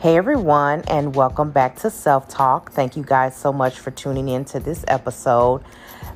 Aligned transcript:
Hey 0.00 0.16
everyone, 0.16 0.80
and 0.88 1.14
welcome 1.14 1.50
back 1.50 1.76
to 1.80 1.90
Self 1.90 2.26
Talk. 2.26 2.72
Thank 2.72 2.96
you 2.96 3.02
guys 3.02 3.36
so 3.36 3.52
much 3.52 3.78
for 3.78 3.90
tuning 3.90 4.30
in 4.30 4.46
to 4.46 4.58
this 4.58 4.82
episode. 4.88 5.62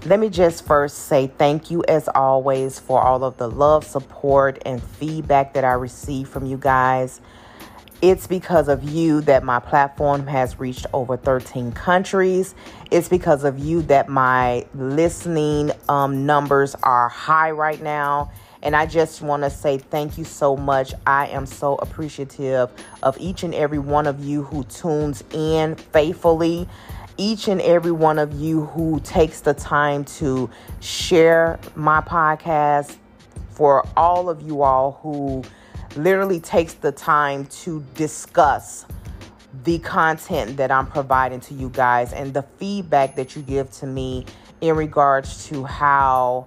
Let 0.07 0.21
me 0.21 0.31
just 0.31 0.65
first 0.65 1.01
say 1.01 1.27
thank 1.27 1.71
you, 1.71 1.85
as 1.87 2.09
always, 2.09 2.79
for 2.79 3.03
all 3.03 3.23
of 3.25 3.37
the 3.37 3.47
love, 3.47 3.85
support, 3.85 4.59
and 4.65 4.83
feedback 4.83 5.53
that 5.53 5.67
I 5.67 5.75
receive 5.75 6.29
from 6.31 6.47
you 6.47 6.57
guys. 6.57 7.21
It's 8.01 8.27
because 8.27 8.69
of 8.69 8.83
you 8.85 9.21
that 9.23 9.45
my 9.45 9.59
platform 9.59 10.29
has 10.29 10.59
reached 10.59 10.87
over 10.95 11.19
13 11.19 11.73
countries. 11.73 12.55
It's 12.91 13.11
because 13.11 13.45
of 13.45 13.59
you 13.59 13.83
that 13.83 14.09
my 14.09 14.65
listening 14.75 15.73
um, 15.91 16.25
numbers 16.25 16.75
are 16.83 17.11
high 17.11 17.51
right 17.51 17.83
now. 17.83 18.31
And 18.65 18.75
I 18.75 18.87
just 18.87 19.21
want 19.21 19.43
to 19.43 19.51
say 19.51 19.77
thank 19.77 20.17
you 20.17 20.25
so 20.25 20.57
much. 20.57 20.95
I 21.07 21.27
am 21.29 21.45
so 21.45 21.75
appreciative 21.77 22.71
of 23.03 23.17
each 23.21 23.43
and 23.43 23.55
every 23.55 23.79
one 23.79 24.07
of 24.07 24.25
you 24.25 24.43
who 24.43 24.65
tunes 24.65 25.23
in 25.33 25.77
faithfully, 25.77 26.67
each 27.19 27.47
and 27.47 27.61
every 27.61 27.93
one 27.93 28.19
of 28.19 28.33
you 28.33 28.65
who 28.65 29.01
takes 29.01 29.43
the 29.43 29.53
time 29.53 30.05
to 30.05 30.49
share 30.81 31.61
my 31.77 32.01
podcast, 32.01 32.97
for 33.51 33.87
all 33.97 34.31
of 34.31 34.41
you 34.41 34.63
all 34.63 34.99
who 35.03 35.45
literally 35.95 36.41
takes 36.41 36.73
the 36.75 36.91
time 36.91 37.45
to 37.47 37.85
discuss 37.95 38.87
the 39.63 39.79
content 39.81 40.57
that 40.57 40.71
I'm 40.71 40.87
providing 40.87 41.39
to 41.41 41.55
you 41.55 41.69
guys 41.69 42.13
and 42.13 42.35
the 42.35 42.43
feedback 42.59 43.15
that 43.17 43.37
you 43.37 43.43
give 43.43 43.71
to 43.73 43.87
me 43.87 44.25
in 44.61 44.75
regards 44.75 45.47
to 45.49 45.65
how 45.65 46.47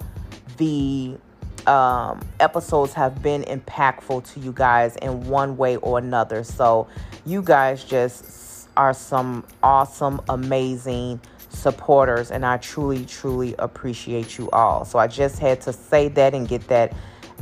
the 0.58 1.18
um, 1.68 2.22
episodes 2.40 2.94
have 2.94 3.22
been 3.22 3.44
impactful 3.44 4.34
to 4.34 4.40
you 4.40 4.52
guys 4.52 4.96
in 4.98 5.28
one 5.28 5.58
way 5.58 5.76
or 5.78 5.98
another. 5.98 6.44
So, 6.44 6.88
you 7.26 7.42
guys 7.42 7.84
just 7.84 8.70
are 8.78 8.94
some 8.94 9.46
awesome, 9.62 10.22
amazing 10.30 11.20
supporters, 11.50 12.32
and 12.32 12.46
I 12.46 12.58
truly, 12.58 13.06
truly 13.06 13.56
appreciate 13.60 14.38
you 14.38 14.50
all. 14.52 14.86
So, 14.86 14.98
I 14.98 15.08
just 15.08 15.40
had 15.40 15.62
to 15.62 15.74
say 15.74 16.08
that 16.10 16.34
and 16.34 16.48
get 16.48 16.68
that 16.70 16.94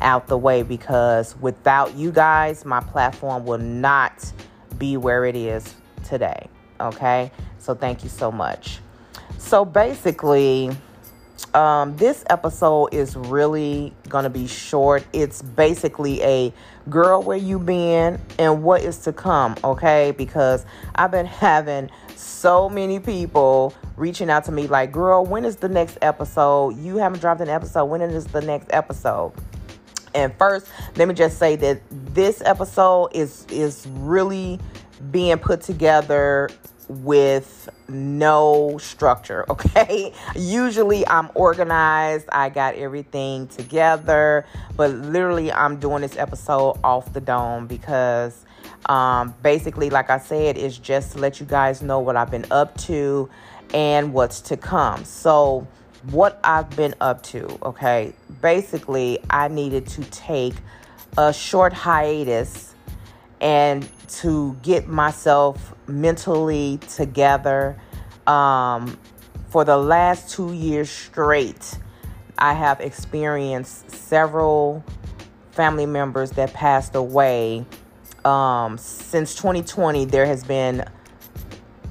out 0.01 0.27
the 0.27 0.37
way 0.37 0.63
because 0.63 1.35
without 1.37 1.95
you 1.95 2.11
guys, 2.11 2.65
my 2.65 2.81
platform 2.81 3.45
will 3.45 3.59
not 3.59 4.31
be 4.77 4.97
where 4.97 5.25
it 5.25 5.35
is 5.35 5.75
today. 6.03 6.49
Okay, 6.79 7.31
so 7.59 7.73
thank 7.73 8.03
you 8.03 8.09
so 8.09 8.31
much. 8.31 8.79
So, 9.37 9.63
basically, 9.63 10.75
um, 11.53 11.95
this 11.97 12.23
episode 12.29 12.87
is 12.87 13.15
really 13.15 13.93
gonna 14.09 14.29
be 14.29 14.47
short. 14.47 15.03
It's 15.13 15.41
basically 15.41 16.21
a 16.21 16.53
girl, 16.89 17.21
where 17.21 17.37
you 17.37 17.59
been 17.59 18.19
and 18.37 18.63
what 18.63 18.81
is 18.81 18.99
to 18.99 19.13
come, 19.13 19.55
okay? 19.63 20.11
Because 20.11 20.65
I've 20.95 21.11
been 21.11 21.25
having 21.45 21.89
so 22.15 22.69
many 22.69 22.99
people 22.99 23.73
reaching 23.97 24.29
out 24.29 24.45
to 24.45 24.51
me 24.51 24.67
like, 24.67 24.91
girl, 24.91 25.25
when 25.25 25.45
is 25.45 25.57
the 25.57 25.69
next 25.69 25.97
episode? 26.01 26.77
You 26.77 26.97
haven't 26.97 27.19
dropped 27.19 27.41
an 27.41 27.49
episode. 27.49 27.85
When 27.85 28.01
is 28.01 28.25
the 28.25 28.41
next 28.41 28.67
episode? 28.71 29.33
And 30.13 30.33
first, 30.37 30.67
let 30.95 31.07
me 31.07 31.13
just 31.13 31.37
say 31.37 31.57
that 31.57 31.81
this 31.91 32.41
episode 32.45 33.09
is 33.13 33.45
is 33.49 33.85
really 33.89 34.59
being 35.11 35.37
put 35.37 35.61
together 35.61 36.49
with 36.87 37.69
no 37.87 38.77
structure, 38.77 39.45
okay? 39.49 40.13
Usually 40.35 41.07
I'm 41.07 41.29
organized, 41.33 42.27
I 42.31 42.49
got 42.49 42.75
everything 42.75 43.47
together, 43.47 44.45
but 44.75 44.91
literally 44.91 45.51
I'm 45.51 45.77
doing 45.77 46.01
this 46.01 46.17
episode 46.17 46.79
off 46.83 47.11
the 47.13 47.21
dome 47.21 47.67
because 47.67 48.45
um, 48.87 49.33
basically, 49.41 49.89
like 49.89 50.09
I 50.09 50.19
said, 50.19 50.57
it's 50.57 50.77
just 50.77 51.13
to 51.13 51.19
let 51.19 51.39
you 51.39 51.45
guys 51.45 51.81
know 51.81 51.99
what 51.99 52.15
I've 52.15 52.31
been 52.31 52.45
up 52.51 52.77
to 52.81 53.29
and 53.73 54.13
what's 54.13 54.41
to 54.41 54.57
come. 54.57 55.03
So, 55.05 55.67
what 56.11 56.39
I've 56.43 56.69
been 56.75 56.93
up 57.01 57.23
to, 57.23 57.47
okay? 57.63 58.13
Basically, 58.41 59.17
I 59.31 59.47
needed 59.47 59.87
to 59.87 60.03
take 60.05 60.53
a 61.17 61.33
short 61.33 61.73
hiatus 61.73 62.74
and 63.45 63.87
to 64.07 64.57
get 64.63 64.87
myself 64.87 65.75
mentally 65.85 66.79
together. 66.89 67.79
Um, 68.25 68.97
for 69.49 69.63
the 69.63 69.77
last 69.77 70.31
two 70.31 70.51
years 70.51 70.89
straight, 70.89 71.77
I 72.39 72.53
have 72.53 72.81
experienced 72.81 73.91
several 73.91 74.83
family 75.51 75.85
members 75.85 76.31
that 76.31 76.53
passed 76.53 76.95
away. 76.95 77.67
Um, 78.25 78.79
since 78.79 79.35
2020, 79.35 80.05
there 80.05 80.25
has 80.25 80.43
been 80.43 80.83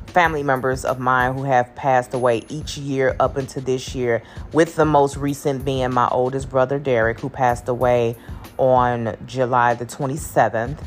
family 0.06 0.42
members 0.42 0.84
of 0.84 0.98
mine 0.98 1.34
who 1.34 1.44
have 1.44 1.72
passed 1.76 2.14
away 2.14 2.42
each 2.48 2.76
year 2.76 3.14
up 3.20 3.38
into 3.38 3.60
this 3.60 3.94
year, 3.94 4.24
with 4.52 4.74
the 4.74 4.84
most 4.84 5.16
recent 5.16 5.64
being 5.64 5.92
my 5.92 6.08
oldest 6.08 6.50
brother 6.50 6.80
Derek, 6.80 7.20
who 7.20 7.28
passed 7.28 7.68
away 7.68 8.16
on 8.58 9.16
July 9.26 9.74
the 9.74 9.86
27th. 9.86 10.78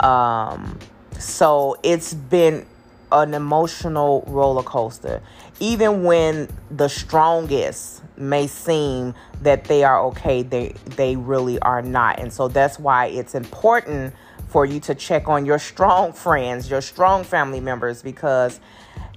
Um, 0.00 0.78
so 1.18 1.76
it's 1.82 2.14
been 2.14 2.66
an 3.12 3.34
emotional 3.34 4.24
roller 4.26 4.62
coaster. 4.62 5.22
Even 5.58 6.04
when 6.04 6.48
the 6.70 6.88
strongest 6.88 8.02
may 8.16 8.46
seem 8.46 9.14
that 9.42 9.64
they 9.64 9.84
are 9.84 10.00
okay, 10.06 10.42
they 10.42 10.74
they 10.96 11.16
really 11.16 11.58
are 11.60 11.82
not. 11.82 12.18
And 12.18 12.32
so 12.32 12.48
that's 12.48 12.78
why 12.78 13.06
it's 13.06 13.34
important 13.34 14.14
for 14.48 14.64
you 14.66 14.80
to 14.80 14.94
check 14.94 15.28
on 15.28 15.46
your 15.46 15.58
strong 15.58 16.12
friends, 16.12 16.70
your 16.70 16.80
strong 16.80 17.22
family 17.22 17.60
members 17.60 18.02
because 18.02 18.60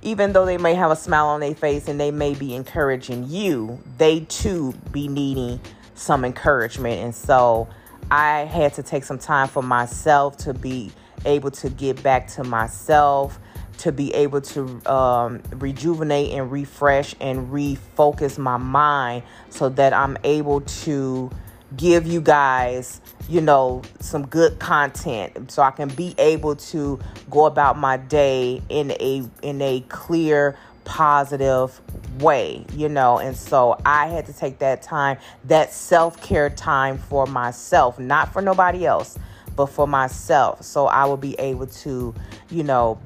even 0.04 0.34
though 0.34 0.46
they 0.46 0.58
may 0.58 0.76
have 0.76 0.92
a 0.92 0.96
smile 0.96 1.28
on 1.28 1.40
their 1.40 1.56
face 1.56 1.88
and 1.88 2.00
they 2.00 2.12
may 2.12 2.34
be 2.34 2.54
encouraging 2.54 3.28
you, 3.30 3.80
they 3.98 4.22
too 4.22 4.74
be 4.92 5.08
needing 5.08 5.60
some 5.96 6.26
encouragement. 6.26 7.02
And 7.02 7.16
so 7.16 7.68
I 8.12 8.42
had 8.42 8.74
to 8.76 8.84
take 8.84 9.04
some 9.04 9.18
time 9.18 9.48
for 9.48 9.64
myself 9.64 10.38
to 10.38 10.54
be 10.54 10.92
able 11.26 11.52
to 11.52 11.70
get 11.70 12.02
back 12.04 12.28
to 12.28 12.44
myself, 12.44 13.40
to 13.80 13.92
be 13.92 14.14
able 14.14 14.42
to 14.42 14.92
um, 14.92 15.42
rejuvenate 15.56 16.32
and 16.32 16.52
refresh 16.52 17.16
and 17.20 17.52
refocus 17.52 18.38
my 18.38 18.58
mind 18.58 19.24
so 19.50 19.70
that 19.70 19.94
I'm 19.94 20.18
able 20.24 20.62
to 20.62 21.32
give 21.76 22.06
you 22.06 22.22
guys, 22.22 23.02
you 23.28 23.42
know, 23.42 23.82
some 24.00 24.28
good 24.28 24.60
content. 24.60 25.52
So 25.52 25.62
I 25.64 25.72
can 25.72 25.90
be 25.90 26.14
able 26.18 26.56
to 26.56 27.00
go 27.30 27.46
about 27.46 27.78
my 27.78 27.98
day 27.98 28.62
in 28.70 28.92
a 28.92 29.24
in 29.42 29.62
a 29.62 29.82
clear 29.90 30.58
positive 30.86 31.80
way, 32.22 32.66
you 32.74 32.90
know. 32.90 33.20
And 33.20 33.36
so 33.36 33.80
I 33.86 34.08
had 34.08 34.26
to 34.28 34.34
take 34.34 34.60
that 34.60 34.82
time, 34.82 35.18
that 35.46 35.74
self-care 35.74 36.50
time 36.52 36.98
for 36.98 37.26
myself, 37.26 38.00
not 38.00 38.32
for 38.34 38.42
nobody 38.42 38.86
else 38.86 39.18
but 39.56 39.68
for 39.68 39.88
myself. 39.88 40.64
So 40.64 40.88
I 40.88 41.06
will 41.06 41.18
be 41.18 41.36
able 41.40 41.68
to, 41.68 42.14
you 42.50 42.64
know, 42.64 43.00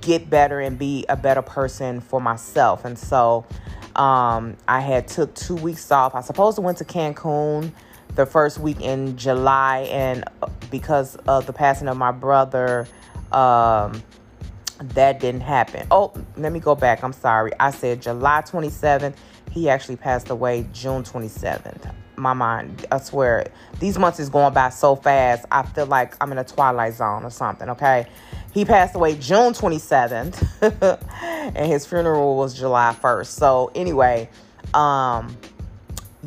get 0.00 0.30
better 0.30 0.60
and 0.60 0.78
be 0.78 1.04
a 1.08 1.16
better 1.16 1.42
person 1.42 2.00
for 2.00 2.20
myself. 2.20 2.84
And 2.84 2.98
so 2.98 3.44
um, 3.96 4.56
I 4.66 4.80
had 4.80 5.08
took 5.08 5.34
two 5.34 5.56
weeks 5.56 5.90
off. 5.90 6.14
I 6.14 6.20
supposed 6.20 6.56
to 6.56 6.62
went 6.62 6.78
to 6.78 6.84
Cancun 6.84 7.72
the 8.14 8.26
first 8.26 8.58
week 8.58 8.80
in 8.80 9.16
July, 9.16 9.88
and 9.90 10.24
uh, 10.42 10.48
because 10.70 11.16
of 11.28 11.46
the 11.46 11.52
passing 11.52 11.88
of 11.88 11.96
my 11.96 12.10
brother, 12.10 12.88
um, 13.32 14.02
that 14.80 15.20
didn't 15.20 15.42
happen. 15.42 15.86
Oh, 15.90 16.12
let 16.36 16.52
me 16.52 16.60
go 16.60 16.74
back. 16.74 17.02
I'm 17.02 17.12
sorry. 17.12 17.52
I 17.58 17.70
said 17.70 18.02
July 18.02 18.42
27th. 18.42 19.14
He 19.50 19.68
actually 19.68 19.96
passed 19.96 20.30
away 20.30 20.66
June 20.72 21.02
27th 21.02 21.94
my 22.18 22.32
mind. 22.32 22.86
I 22.90 22.98
swear, 22.98 23.46
these 23.80 23.98
months 23.98 24.20
is 24.20 24.28
going 24.28 24.52
by 24.52 24.70
so 24.70 24.96
fast. 24.96 25.46
I 25.50 25.62
feel 25.62 25.86
like 25.86 26.14
I'm 26.20 26.32
in 26.32 26.38
a 26.38 26.44
twilight 26.44 26.94
zone 26.94 27.24
or 27.24 27.30
something. 27.30 27.68
Okay, 27.70 28.06
he 28.52 28.64
passed 28.64 28.94
away 28.94 29.14
June 29.16 29.52
27th, 29.52 31.00
and 31.54 31.72
his 31.72 31.86
funeral 31.86 32.36
was 32.36 32.54
July 32.54 32.94
1st. 33.00 33.26
So 33.26 33.70
anyway, 33.74 34.28
um, 34.74 35.36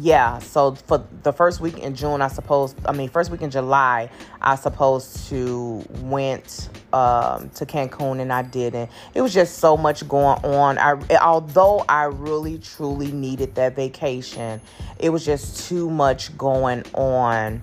yeah, 0.01 0.39
so 0.39 0.73
for 0.73 1.05
the 1.21 1.31
first 1.31 1.59
week 1.59 1.77
in 1.77 1.93
June, 1.93 2.23
I 2.23 2.27
suppose, 2.27 2.73
I 2.87 2.91
mean, 2.91 3.07
first 3.07 3.29
week 3.29 3.43
in 3.43 3.51
July, 3.51 4.09
I 4.41 4.55
supposed 4.55 5.27
to 5.29 5.85
went 5.99 6.69
um, 6.91 7.49
to 7.51 7.67
Cancun 7.67 8.19
and 8.19 8.33
I 8.33 8.41
didn't. 8.41 8.89
It 9.13 9.21
was 9.21 9.31
just 9.31 9.59
so 9.59 9.77
much 9.77 10.07
going 10.07 10.43
on. 10.43 10.79
I, 10.79 10.95
although 11.17 11.85
I 11.87 12.05
really 12.05 12.57
truly 12.57 13.11
needed 13.11 13.53
that 13.55 13.75
vacation, 13.75 14.59
it 14.97 15.09
was 15.09 15.23
just 15.23 15.69
too 15.69 15.87
much 15.87 16.35
going 16.35 16.83
on. 16.95 17.61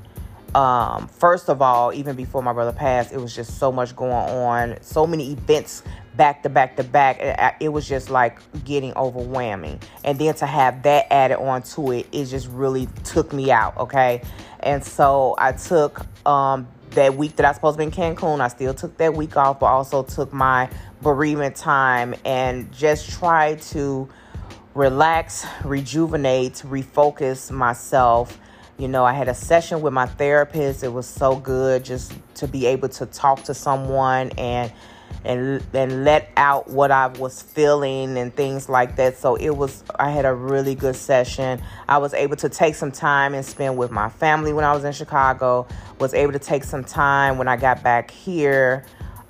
Um, 0.55 1.09
first 1.09 1.51
of 1.51 1.61
all, 1.61 1.93
even 1.93 2.15
before 2.15 2.43
my 2.43 2.53
brother 2.53 2.73
passed, 2.73 3.13
it 3.13 3.19
was 3.19 3.35
just 3.35 3.59
so 3.59 3.73
much 3.73 3.97
going 3.97 4.13
on, 4.13 4.79
so 4.81 5.09
many 5.09 5.33
events 5.33 5.83
back 6.19 6.43
to 6.43 6.51
back 6.51 6.77
to 6.77 6.85
back. 6.85 7.57
It 7.61 7.71
was 7.71 7.89
just 7.89 8.11
like 8.11 8.39
getting 8.65 8.93
overwhelming. 8.95 9.81
And 10.05 10.19
then 10.19 10.35
to 10.35 10.47
have 10.47 10.83
that 10.83 11.11
added 11.11 11.39
on 11.39 11.63
to 11.63 11.93
it, 11.93 12.09
it 12.13 12.27
just 12.27 12.49
really 12.49 12.89
took 13.05 13.33
me 13.33 13.51
out, 13.51 13.79
okay? 13.79 14.21
And 14.61 14.85
so 14.85 15.37
I 15.39 15.53
took 15.53 16.05
um, 16.27 16.69
that 16.91 17.15
week 17.15 17.37
that 17.37 17.47
I 17.47 17.51
was 17.51 17.57
supposed 17.57 17.79
to 17.79 17.79
be 17.79 17.85
in 17.85 17.91
Cancun, 17.91 18.41
I 18.41 18.49
still 18.49 18.75
took 18.75 18.99
that 18.99 19.15
week 19.15 19.37
off, 19.37 19.61
but 19.61 19.67
also 19.67 20.03
took 20.03 20.33
my 20.33 20.69
bereavement 21.01 21.55
time 21.55 22.15
and 22.25 22.71
just 22.73 23.09
tried 23.09 23.63
to 23.63 24.09
relax, 24.75 25.47
rejuvenate, 25.65 26.55
refocus 26.67 27.51
myself. 27.51 28.39
You 28.77 28.89
know, 28.89 29.05
I 29.05 29.13
had 29.13 29.29
a 29.29 29.35
session 29.35 29.81
with 29.81 29.93
my 29.93 30.07
therapist. 30.07 30.83
It 30.83 30.93
was 30.93 31.07
so 31.07 31.37
good 31.37 31.85
just 31.85 32.13
to 32.35 32.49
be 32.49 32.67
able 32.67 32.89
to 32.91 33.07
talk 33.07 33.45
to 33.45 33.55
someone 33.55 34.31
and 34.39 34.73
and 35.25 35.65
and 35.73 36.05
let 36.05 36.31
out 36.37 36.69
what 36.69 36.91
I 36.91 37.09
was 37.09 37.43
feeling 37.43 38.17
and 38.17 38.35
things 38.35 38.69
like 38.69 38.97
that. 38.97 39.17
So 39.19 39.37
it 39.37 39.51
was 39.51 39.85
I 39.99 40.11
had 40.11 40.25
a 40.25 40.35
really 40.35 40.75
good 40.75 40.97
session. 40.97 41.61
I 41.89 41.99
was 41.99 42.15
able 42.15 42.37
to 42.37 42.49
take 42.49 42.75
some 42.75 42.93
time 42.93 43.35
and 43.35 43.45
spend 43.45 43.77
with 43.77 43.91
my 43.91 44.09
family 44.09 44.53
when 44.53 44.65
I 44.65 44.73
was 44.73 44.85
in 44.85 44.93
Chicago. 44.93 45.67
Was 45.99 46.15
able 46.15 46.33
to 46.33 46.39
take 46.39 46.65
some 46.65 46.85
time 46.85 47.39
when 47.39 47.49
I 47.49 47.57
got 47.57 47.83
back 47.83 48.11
here 48.11 48.85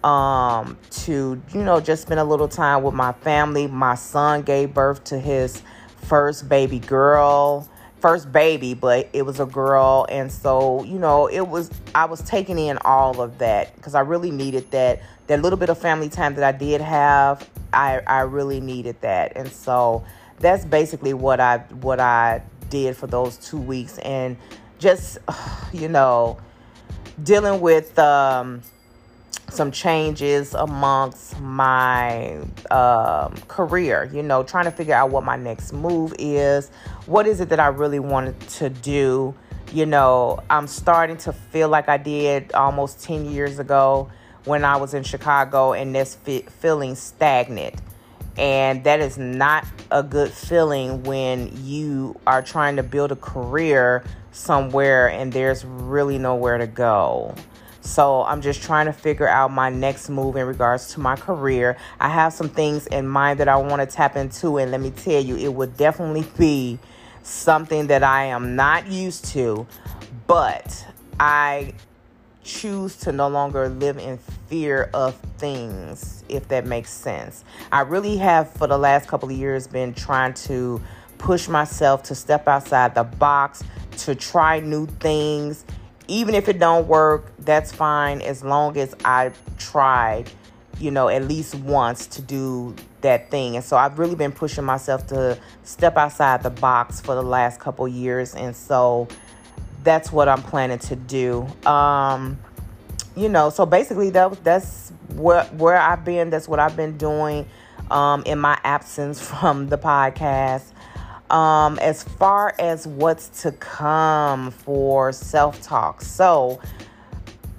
um 0.05 0.79
to 0.89 1.43
you 1.53 1.65
know 1.65 1.81
just 1.81 2.03
spend 2.03 2.21
a 2.21 2.25
little 2.25 2.49
time 2.49 2.83
with 2.83 2.95
my 2.95 3.13
family. 3.13 3.67
My 3.67 3.95
son 3.95 4.43
gave 4.43 4.75
birth 4.75 5.05
to 5.05 5.19
his 5.19 5.63
first 6.05 6.49
baby 6.49 6.79
girl 6.79 7.69
first 8.01 8.31
baby, 8.33 8.75
but 8.75 9.09
it 9.13 9.23
was 9.23 9.41
a 9.41 9.47
girl. 9.47 10.07
And 10.09 10.31
so, 10.31 10.83
you 10.85 10.99
know, 10.99 11.27
it 11.27 11.47
was, 11.49 11.71
I 11.95 12.07
was 12.07 12.21
taking 12.23 12.59
in 12.59 12.79
all 12.85 13.21
of 13.21 13.39
that 13.39 13.75
because 13.77 13.95
I 13.95 14.01
really 14.01 14.31
needed 14.31 14.71
that. 14.71 15.03
That 15.29 15.41
little 15.43 15.59
bit 15.59 15.69
of 15.69 15.79
family 15.79 16.09
time 16.09 16.35
that 16.35 16.45
I 16.45 16.57
did 16.57 16.81
have, 16.81 17.49
I, 17.73 18.01
I 18.07 18.21
really 18.21 18.61
needed 18.61 19.01
that. 19.03 19.37
And 19.37 19.51
so 19.51 20.05
that's 20.41 20.65
basically 20.65 21.15
what 21.15 21.41
I, 21.41 21.59
what 21.81 22.01
I 22.01 22.43
did 22.69 22.97
for 22.97 23.07
those 23.07 23.37
two 23.37 23.59
weeks. 23.59 23.99
And 23.99 24.37
just, 24.79 25.19
you 25.73 25.89
know, 25.89 26.39
dealing 27.23 27.61
with, 27.61 27.99
um, 27.99 28.63
some 29.51 29.71
changes 29.71 30.55
amongst 30.55 31.41
my 31.41 32.39
um, 32.71 33.35
career, 33.49 34.11
you 34.13 34.23
know, 34.23 34.43
trying 34.43 34.65
to 34.65 34.71
figure 34.71 34.95
out 34.95 35.11
what 35.11 35.25
my 35.25 35.37
next 35.37 35.73
move 35.73 36.15
is. 36.19 36.71
What 37.07 37.27
is 37.27 37.41
it 37.41 37.49
that 37.49 37.61
I 37.61 37.69
really 37.69 37.99
wanted 37.99 38.39
to 38.41 38.69
do? 38.69 39.35
You 39.73 39.87
know, 39.87 40.41
I'm 40.51 40.67
starting 40.67 41.17
to 41.19 41.33
feel 41.33 41.69
like 41.69 41.89
I 41.89 41.97
did 41.97 42.53
almost 42.53 43.03
10 43.03 43.31
years 43.31 43.59
ago 43.59 44.11
when 44.45 44.65
I 44.65 44.77
was 44.77 44.95
in 44.95 45.03
Chicago 45.03 45.73
and 45.73 45.95
this 45.95 46.17
feeling 46.61 46.95
stagnant. 46.95 47.75
And 48.37 48.85
that 48.85 49.01
is 49.01 49.19
not 49.19 49.67
a 49.91 50.03
good 50.03 50.31
feeling 50.31 51.03
when 51.03 51.51
you 51.65 52.19
are 52.27 52.41
trying 52.41 52.77
to 52.77 52.83
build 52.83 53.11
a 53.11 53.17
career 53.17 54.05
somewhere 54.31 55.09
and 55.09 55.33
there's 55.33 55.65
really 55.65 56.19
nowhere 56.19 56.59
to 56.59 56.67
go. 56.67 57.35
So 57.81 58.23
I'm 58.23 58.43
just 58.43 58.63
trying 58.63 58.87
to 58.87 58.93
figure 58.93 59.27
out 59.27 59.51
my 59.51 59.71
next 59.71 60.09
move 60.09 60.37
in 60.37 60.47
regards 60.47 60.93
to 60.95 61.01
my 61.01 61.17
career. 61.17 61.77
I 61.99 62.11
have 62.11 62.33
some 62.33 62.49
things 62.49 62.87
in 62.87 63.09
mind 63.09 63.41
that 63.41 63.49
I 63.49 63.57
want 63.57 63.81
to 63.81 63.87
tap 63.87 64.15
into, 64.15 64.59
and 64.59 64.71
let 64.71 64.81
me 64.81 64.91
tell 64.91 65.23
you, 65.23 65.37
it 65.37 65.53
would 65.53 65.77
definitely 65.77 66.27
be 66.37 66.79
something 67.23 67.87
that 67.87 68.03
I 68.03 68.27
am 68.27 68.57
not 68.57 68.89
used 68.89 69.25
to, 69.27 69.67
but 70.27 70.87
I 71.19 71.73
choose 72.43 72.97
to 72.97 73.13
no 73.13 73.29
longer 73.29 73.69
live 73.69 73.99
in 73.99 74.19
fear 74.49 74.91
of 74.95 75.15
things, 75.39 76.25
if 76.29 76.49
that 76.49 76.67
makes 76.67 76.91
sense. 76.91 77.45
I 77.71 77.81
really 77.81 78.17
have, 78.19 78.51
for 78.51 78.67
the 78.67 78.79
last 78.79 79.09
couple 79.09 79.31
of 79.31 79.37
years, 79.37 79.67
been 79.67 79.95
trying 79.95 80.35
to 80.35 80.81
push 81.19 81.49
myself 81.49 82.03
to 82.05 82.15
step 82.15 82.49
outside 82.49 82.95
the 82.95 83.05
box, 83.05 83.63
to 83.99 84.15
try 84.15 84.61
new 84.61 84.87
things 84.87 85.65
even 86.09 86.35
if 86.35 86.49
it 86.49 86.59
don't 86.59 86.89
work, 86.89 87.31
that's 87.39 87.71
fine 87.71 88.23
as 88.23 88.43
long 88.43 88.77
as 88.79 88.95
I 89.05 89.31
tried, 89.59 90.31
you 90.81 90.91
know, 90.91 91.09
at 91.09 91.25
least 91.25 91.55
once 91.55 92.07
to 92.09 92.23
do 92.23 92.75
that 93.03 93.31
thing. 93.31 93.57
And 93.57 93.65
so 93.65 93.77
I've 93.77 93.99
really 93.99 94.17
been 94.17 94.33
pushing 94.33 94.65
myself 94.65 95.07
to 95.09 95.39
step 95.65 95.99
outside 95.99 96.43
the 96.43 96.51
box 96.51 97.01
for 97.01 97.15
the 97.15 97.23
last 97.23 97.61
couple 97.61 97.87
years. 97.87 98.35
And 98.35 98.57
so 98.57 99.07
that's 99.83 100.13
what 100.13 100.29
I'm 100.29 100.43
planning 100.43 100.79
to 100.81 100.97
do. 100.97 101.47
Um, 101.67 102.39
you 103.17 103.29
know, 103.29 103.51
so 103.51 103.67
basically 103.67 104.11
that 104.11 104.45
that's 104.45 104.91
where 105.15 105.45
where 105.45 105.79
I've 105.79 106.05
been. 106.05 106.31
That's 106.31 106.49
what 106.49 106.61
I've 106.61 106.77
been 106.77 106.97
doing 106.97 107.47
um, 107.91 108.23
in 108.25 108.39
my 108.39 108.59
absence 108.65 109.21
from 109.29 109.69
the 109.69 109.79
podcast. 109.79 110.65
Um, 111.31 111.79
as 111.81 112.03
far 112.03 112.55
as 112.59 112.87
what's 112.87 113.43
to 113.43 113.53
come 113.53 114.51
for 114.51 115.13
self 115.13 115.61
talk, 115.61 116.01
so 116.01 116.61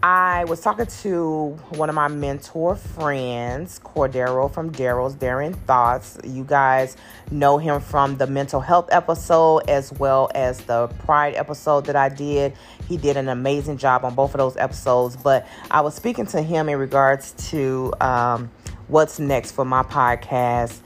I 0.02 0.46
was 0.46 0.62
talking 0.62 0.86
to 0.86 1.58
one 1.72 1.90
of 1.90 1.96
my 1.96 2.08
mentor 2.08 2.78
friends, 2.78 3.82
Cordero 3.84 4.50
from 4.50 4.72
Daryl's 4.72 5.14
Daring 5.14 5.54
Thoughts. 5.54 6.18
You 6.24 6.46
guys 6.46 6.96
know 7.32 7.58
him 7.58 7.82
from 7.82 8.16
the 8.16 8.26
mental 8.26 8.62
health 8.62 8.88
episode 8.94 9.70
as 9.70 9.92
well 9.92 10.32
as 10.36 10.60
the 10.62 10.88
pride 11.00 11.36
episode 11.36 11.86
that 11.88 11.98
I 11.98 12.08
did. 12.08 12.54
He 12.88 12.96
did 12.96 13.18
an 13.18 13.28
amazing 13.28 13.78
job 13.78 14.06
on 14.06 14.16
both 14.16 14.34
of 14.34 14.38
those 14.38 14.56
episodes. 14.56 15.18
But 15.18 15.46
I 15.70 15.82
was 15.82 15.96
speaking 15.96 16.28
to 16.28 16.42
him 16.42 16.70
in 16.70 16.80
regards 16.80 17.34
to 17.50 17.94
um, 18.00 18.50
what's 18.88 19.20
next 19.20 19.52
for 19.52 19.66
my 19.66 19.84
podcast 19.84 20.80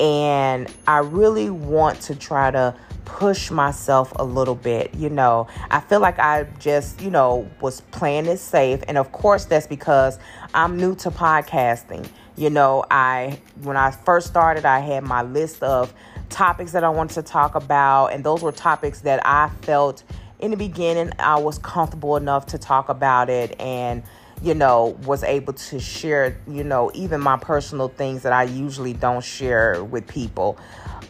and 0.00 0.72
I 0.86 1.00
really 1.00 1.50
want 1.50 2.00
to 2.02 2.14
try 2.14 2.50
to 2.50 2.74
push 3.18 3.50
myself 3.50 4.12
a 4.16 4.24
little 4.24 4.54
bit. 4.54 4.94
You 4.94 5.10
know, 5.10 5.46
I 5.70 5.80
feel 5.80 6.00
like 6.00 6.18
I 6.18 6.44
just, 6.58 7.00
you 7.00 7.10
know, 7.10 7.48
was 7.60 7.80
playing 7.92 8.26
it 8.26 8.38
safe. 8.38 8.80
And 8.88 8.96
of 8.96 9.12
course, 9.12 9.44
that's 9.44 9.66
because 9.66 10.18
I'm 10.54 10.76
new 10.76 10.94
to 10.96 11.10
podcasting. 11.10 12.08
You 12.36 12.50
know, 12.50 12.84
I, 12.90 13.40
when 13.62 13.76
I 13.76 13.90
first 13.90 14.26
started, 14.28 14.64
I 14.64 14.78
had 14.78 15.04
my 15.04 15.22
list 15.22 15.62
of 15.62 15.92
topics 16.30 16.72
that 16.72 16.84
I 16.84 16.88
wanted 16.88 17.14
to 17.14 17.22
talk 17.22 17.54
about, 17.54 18.08
and 18.08 18.24
those 18.24 18.42
were 18.42 18.52
topics 18.52 19.00
that 19.00 19.20
I 19.26 19.50
felt 19.62 20.04
in 20.38 20.50
the 20.50 20.56
beginning 20.56 21.12
I 21.18 21.38
was 21.38 21.58
comfortable 21.58 22.16
enough 22.16 22.46
to 22.46 22.58
talk 22.58 22.88
about 22.88 23.28
it 23.28 23.60
and 23.60 24.02
you 24.42 24.54
know, 24.54 24.98
was 25.04 25.22
able 25.22 25.52
to 25.52 25.78
share, 25.78 26.38
you 26.48 26.64
know, 26.64 26.90
even 26.94 27.20
my 27.20 27.36
personal 27.36 27.88
things 27.88 28.22
that 28.22 28.32
I 28.32 28.44
usually 28.44 28.94
don't 28.94 29.22
share 29.22 29.84
with 29.84 30.06
people. 30.06 30.58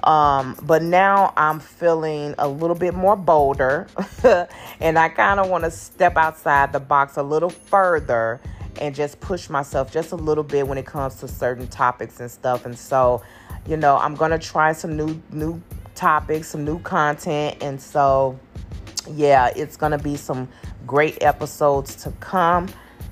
Um, 0.05 0.57
but 0.63 0.83
now 0.83 1.33
I'm 1.37 1.61
feeling 1.61 2.35
a 2.39 2.49
little 2.49 2.77
bit 2.77 2.95
more 2.95 3.17
bolder 3.17 3.87
and 4.81 4.99
I 4.99 5.09
kind 5.11 5.41
of 5.41 5.49
want 5.51 5.65
to 5.65 5.71
step 5.71 6.17
outside 6.17 6.73
the 6.73 6.81
box 6.81 7.17
a 7.17 7.23
little 7.23 7.51
further 7.51 8.41
and 8.81 8.95
just 8.95 9.21
push 9.21 9.51
myself 9.51 9.93
just 9.93 10.13
a 10.13 10.17
little 10.17 10.45
bit 10.45 10.67
when 10.67 10.79
it 10.79 10.87
comes 10.87 11.17
to 11.17 11.29
certain 11.29 11.67
topics 11.67 12.21
and 12.21 12.31
stuff. 12.31 12.65
And 12.65 12.79
so, 12.79 13.23
you 13.67 13.77
know, 13.77 13.97
I'm 13.99 14.15
going 14.15 14.31
to 14.31 14.39
try 14.39 14.73
some 14.73 14.97
new 14.97 15.21
new 15.31 15.61
topics, 15.95 16.49
some 16.49 16.65
new 16.65 16.79
content 16.81 17.63
and 17.63 17.81
so 17.81 18.39
yeah, 19.11 19.51
it's 19.55 19.77
going 19.77 19.93
to 19.93 19.99
be 19.99 20.17
some 20.17 20.49
great 20.87 21.23
episodes 21.23 21.95
to 22.05 22.11
come. 22.21 22.69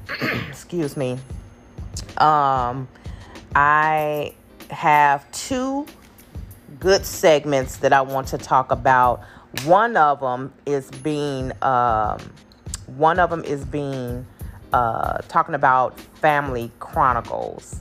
excuse 0.49 0.97
me. 0.97 1.19
Um, 2.17 2.89
I 3.55 4.35
have 4.71 5.31
two 5.33 5.87
good 6.79 7.05
segments 7.05 7.77
that 7.79 7.93
I 7.93 8.01
want 8.01 8.29
to 8.29 8.39
talk 8.39 8.73
about. 8.73 9.23
One 9.65 9.97
of 9.97 10.21
them 10.21 10.53
is 10.67 10.91
being, 10.91 11.53
um, 11.63 12.19
one 12.87 13.19
of 13.19 13.31
them 13.31 13.45
is 13.45 13.65
being 13.65 14.27
uh, 14.73 15.19
talking 15.29 15.55
about 15.55 15.99
Family 15.99 16.71
Chronicles. 16.79 17.81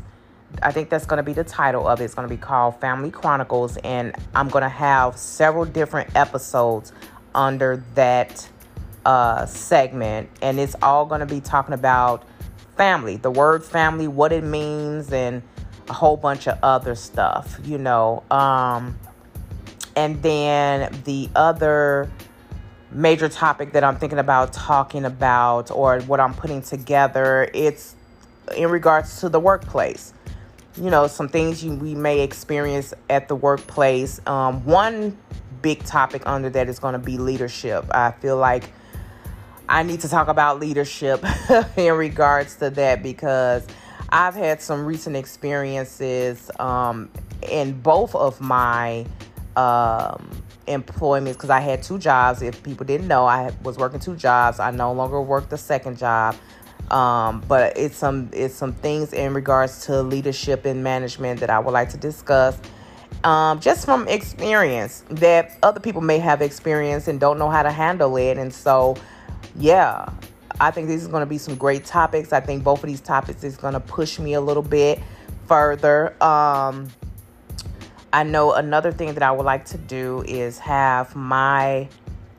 I 0.63 0.71
think 0.71 0.89
that's 0.89 1.05
going 1.05 1.17
to 1.17 1.23
be 1.23 1.33
the 1.33 1.43
title 1.43 1.87
of 1.87 1.99
it. 1.99 2.05
It's 2.05 2.15
going 2.15 2.27
to 2.27 2.33
be 2.33 2.39
called 2.39 2.79
Family 2.79 3.11
Chronicles, 3.11 3.77
and 3.77 4.15
I'm 4.33 4.47
going 4.47 4.63
to 4.63 4.69
have 4.69 5.17
several 5.17 5.65
different 5.65 6.15
episodes 6.15 6.93
under 7.35 7.83
that 7.95 8.47
uh, 9.05 9.45
segment, 9.45 10.29
and 10.41 10.59
it's 10.59 10.75
all 10.81 11.05
going 11.05 11.19
to 11.19 11.25
be 11.25 11.41
talking 11.41 11.73
about 11.73 12.23
family, 12.77 13.17
the 13.17 13.31
word 13.31 13.63
family, 13.63 14.07
what 14.07 14.31
it 14.31 14.43
means, 14.43 15.11
and 15.11 15.43
a 15.89 15.93
whole 15.93 16.17
bunch 16.17 16.47
of 16.47 16.57
other 16.63 16.95
stuff, 16.95 17.59
you 17.63 17.77
know. 17.77 18.23
Um, 18.29 18.97
and 19.95 20.21
then 20.21 20.93
the 21.05 21.29
other 21.35 22.11
major 22.91 23.29
topic 23.29 23.73
that 23.73 23.83
I'm 23.83 23.97
thinking 23.97 24.19
about 24.19 24.53
talking 24.53 25.05
about, 25.05 25.71
or 25.71 26.01
what 26.01 26.19
I'm 26.19 26.33
putting 26.33 26.61
together, 26.61 27.49
it's 27.53 27.95
in 28.55 28.69
regards 28.69 29.19
to 29.21 29.29
the 29.29 29.39
workplace. 29.39 30.13
You 30.77 30.91
know, 30.91 31.07
some 31.07 31.27
things 31.27 31.63
you, 31.63 31.73
we 31.73 31.95
may 31.95 32.21
experience 32.21 32.93
at 33.09 33.27
the 33.27 33.35
workplace. 33.35 34.21
Um, 34.27 34.63
one 34.63 35.17
big 35.61 35.83
topic 35.83 36.21
under 36.25 36.49
that 36.51 36.69
is 36.69 36.79
going 36.79 36.93
to 36.93 36.99
be 36.99 37.17
leadership. 37.17 37.85
I 37.91 38.11
feel 38.11 38.37
like 38.37 38.71
I 39.67 39.83
need 39.83 40.01
to 40.01 40.09
talk 40.09 40.27
about 40.27 40.59
leadership 40.59 41.25
in 41.77 41.93
regards 41.93 42.55
to 42.57 42.69
that 42.71 43.03
because 43.03 43.65
I've 44.09 44.35
had 44.35 44.61
some 44.61 44.85
recent 44.85 45.15
experiences 45.15 46.49
um, 46.59 47.09
in 47.49 47.79
both 47.81 48.15
of 48.15 48.39
my 48.39 49.05
um, 49.55 50.29
employment 50.67 51.37
because 51.37 51.49
I 51.49 51.59
had 51.59 51.83
two 51.83 51.97
jobs. 51.97 52.41
If 52.41 52.61
people 52.63 52.85
didn't 52.85 53.07
know, 53.07 53.25
I 53.25 53.51
was 53.63 53.77
working 53.77 53.99
two 53.99 54.15
jobs. 54.15 54.59
I 54.59 54.71
no 54.71 54.91
longer 54.93 55.21
work 55.21 55.49
the 55.49 55.57
second 55.57 55.97
job. 55.97 56.35
Um, 56.91 57.43
but 57.49 57.77
it's 57.77 57.97
some 57.97 58.29
it's 58.31 58.55
some 58.55 58.71
things 58.71 59.11
in 59.11 59.33
regards 59.33 59.85
to 59.87 60.01
leadership 60.01 60.63
and 60.63 60.83
management 60.83 61.41
that 61.41 61.49
I 61.49 61.59
would 61.59 61.71
like 61.71 61.89
to 61.89 61.97
discuss. 61.97 62.57
Um, 63.23 63.59
just 63.59 63.85
from 63.85 64.07
experience 64.07 65.03
that 65.09 65.57
other 65.63 65.79
people 65.79 66.01
may 66.01 66.19
have 66.19 66.41
experienced 66.41 67.07
and 67.07 67.19
don't 67.19 67.39
know 67.39 67.49
how 67.49 67.63
to 67.63 67.71
handle 67.71 68.15
it. 68.15 68.37
And 68.37 68.53
so, 68.53 68.95
yeah, 69.55 70.07
I 70.59 70.71
think 70.71 70.87
these 70.87 71.05
are 71.05 71.09
going 71.09 71.21
to 71.21 71.27
be 71.27 71.37
some 71.37 71.55
great 71.55 71.85
topics. 71.85 72.33
I 72.33 72.39
think 72.39 72.63
both 72.63 72.83
of 72.83 72.87
these 72.87 73.01
topics 73.01 73.43
is 73.43 73.57
going 73.57 73.73
to 73.73 73.79
push 73.79 74.17
me 74.17 74.33
a 74.33 74.41
little 74.41 74.63
bit 74.63 74.99
further. 75.47 76.21
Um, 76.23 76.89
I 78.11 78.23
know 78.23 78.53
another 78.53 78.91
thing 78.91 79.13
that 79.13 79.23
I 79.23 79.31
would 79.31 79.45
like 79.45 79.65
to 79.65 79.77
do 79.77 80.23
is 80.27 80.57
have 80.59 81.15
my 81.15 81.87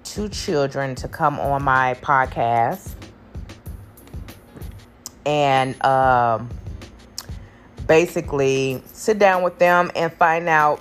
two 0.02 0.28
children 0.28 0.94
to 0.96 1.08
come 1.08 1.38
on 1.38 1.62
my 1.62 1.94
podcast 2.00 2.94
and 5.24 5.80
um, 5.84 6.48
basically 7.86 8.82
sit 8.92 9.18
down 9.18 9.42
with 9.42 9.58
them 9.58 9.90
and 9.94 10.12
find 10.14 10.48
out 10.48 10.80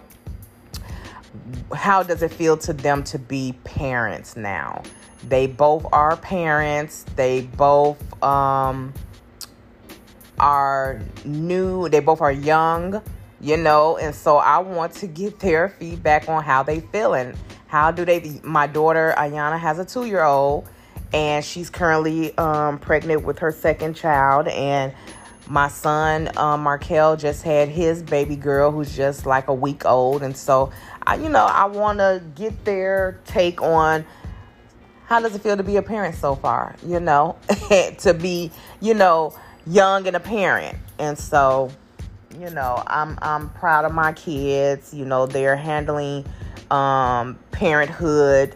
how 1.75 2.01
does 2.01 2.24
it 2.24 2.32
feel 2.32 2.58
to 2.58 2.74
them 2.74 3.03
to 3.03 3.20
be 3.20 3.53
parents 3.63 4.36
now 4.36 4.82
they 5.30 5.48
both 5.48 5.86
are 5.92 6.16
parents 6.18 7.06
they 7.16 7.42
both 7.42 8.24
um, 8.24 8.94
are 10.40 11.02
new 11.26 11.90
they 11.90 12.00
both 12.00 12.22
are 12.22 12.32
young 12.32 13.02
you 13.40 13.58
know 13.58 13.98
and 13.98 14.14
so 14.14 14.38
i 14.38 14.58
want 14.58 14.92
to 14.94 15.08
get 15.08 15.40
their 15.40 15.70
feedback 15.70 16.28
on 16.28 16.44
how 16.44 16.64
they 16.64 16.80
feeling 16.80 17.36
how 17.68 17.92
do 17.92 18.06
they 18.06 18.40
my 18.44 18.66
daughter 18.68 19.14
ayana 19.18 19.60
has 19.60 19.80
a 19.80 19.86
two-year-old 19.86 20.68
and 21.14 21.44
she's 21.44 21.70
currently 21.70 22.38
um, 22.38 22.80
pregnant 22.80 23.24
with 23.24 23.40
her 23.40 23.52
second 23.52 23.96
child. 23.96 24.48
And 24.48 24.94
my 25.48 25.70
son, 25.70 26.36
um, 26.38 26.64
Markel, 26.64 27.16
just 27.16 27.44
had 27.44 27.70
his 27.70 28.04
baby 28.04 28.36
girl 28.36 28.72
who's 28.72 28.96
just 28.96 29.26
like 29.26 29.48
a 29.48 29.54
week 29.54 29.86
old. 29.86 30.24
And 30.24 30.36
so, 30.36 30.72
I, 31.06 31.16
you 31.16 31.30
know, 31.30 31.46
I 31.46 31.66
want 31.66 32.00
to 32.00 32.22
get 32.36 32.66
their 32.66 33.20
take 33.26 33.62
on 33.62 34.06
how 35.08 35.22
does 35.22 35.34
it 35.34 35.42
feel 35.42 35.56
to 35.56 35.64
be 35.64 35.78
a 35.78 35.82
parent 35.82 36.16
so 36.16 36.36
far, 36.36 36.76
you 36.86 37.00
know, 37.00 37.38
to 38.00 38.14
be, 38.14 38.52
you 38.82 38.94
know, 38.94 39.34
young 39.66 40.06
and 40.06 40.18
a 40.18 40.20
parent. 40.20 40.78
And 41.00 41.18
so, 41.18 41.72
you 42.38 42.50
know, 42.50 42.84
I'm 42.86 43.18
I'm 43.22 43.50
proud 43.52 43.86
of 43.86 43.94
my 43.94 44.12
kids. 44.12 44.94
You 44.94 45.06
know, 45.06 45.26
they're 45.26 45.56
handling 45.56 46.26
um, 46.70 47.40
parenthood 47.52 48.56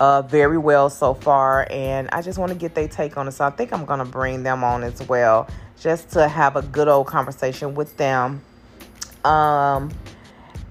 uh, 0.00 0.22
very 0.22 0.58
well 0.58 0.90
so 0.90 1.14
far, 1.14 1.66
and 1.70 2.08
I 2.10 2.22
just 2.22 2.40
want 2.40 2.50
to 2.50 2.58
get 2.58 2.74
their 2.74 2.88
take 2.88 3.16
on 3.16 3.28
it. 3.28 3.32
So 3.32 3.44
I 3.44 3.50
think 3.50 3.72
I'm 3.72 3.84
gonna 3.84 4.04
bring 4.04 4.42
them 4.42 4.64
on 4.64 4.82
as 4.82 5.00
well, 5.06 5.48
just 5.78 6.10
to 6.10 6.26
have 6.26 6.56
a 6.56 6.62
good 6.62 6.88
old 6.88 7.06
conversation 7.06 7.76
with 7.76 7.96
them. 7.96 8.42
Um, 9.24 9.92